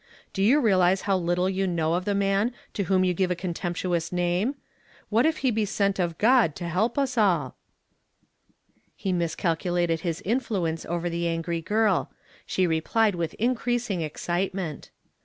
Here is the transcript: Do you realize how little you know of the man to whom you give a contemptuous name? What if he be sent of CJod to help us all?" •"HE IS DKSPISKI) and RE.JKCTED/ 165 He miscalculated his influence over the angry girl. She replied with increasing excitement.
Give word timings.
Do 0.33 0.41
you 0.41 0.59
realize 0.59 1.01
how 1.03 1.15
little 1.15 1.47
you 1.47 1.67
know 1.67 1.93
of 1.93 2.05
the 2.05 2.15
man 2.15 2.53
to 2.73 2.85
whom 2.85 3.03
you 3.03 3.13
give 3.13 3.29
a 3.29 3.35
contemptuous 3.35 4.11
name? 4.11 4.55
What 5.09 5.27
if 5.27 5.37
he 5.45 5.51
be 5.51 5.63
sent 5.63 5.99
of 5.99 6.17
CJod 6.17 6.55
to 6.55 6.67
help 6.67 6.97
us 6.97 7.19
all?" 7.19 7.49
•"HE 8.97 8.97
IS 8.97 8.97
DKSPISKI) 8.97 9.05
and 9.05 9.05
RE.JKCTED/ 9.05 9.05
165 9.05 9.05
He 9.05 9.13
miscalculated 9.13 9.99
his 9.99 10.21
influence 10.21 10.85
over 10.87 11.07
the 11.07 11.27
angry 11.27 11.61
girl. 11.61 12.11
She 12.47 12.65
replied 12.65 13.13
with 13.13 13.35
increasing 13.35 14.01
excitement. 14.01 14.89